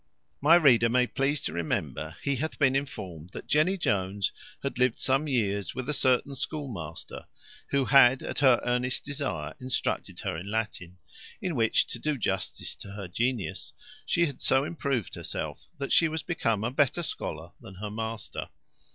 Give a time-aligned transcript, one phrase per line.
[0.41, 4.31] My reader may please to remember he hath been informed that Jenny Jones
[4.63, 7.27] had lived some years with a certain schoolmaster,
[7.67, 10.97] who had, at her earnest desire, instructed her in Latin,
[11.39, 13.73] in which, to do justice to her genius,
[14.07, 18.49] she had so improved herself, that she was become a better scholar than her master.